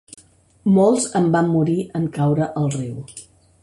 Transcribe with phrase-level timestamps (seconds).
[0.77, 3.01] Molts en van morir en caure al riu.